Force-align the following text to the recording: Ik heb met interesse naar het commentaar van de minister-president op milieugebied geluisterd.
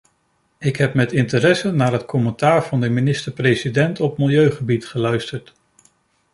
Ik 0.57 0.75
heb 0.75 0.93
met 0.93 1.11
interesse 1.11 1.71
naar 1.71 1.91
het 1.91 2.05
commentaar 2.05 2.63
van 2.63 2.81
de 2.81 2.89
minister-president 2.89 3.99
op 3.99 4.17
milieugebied 4.17 4.85
geluisterd. 4.87 5.53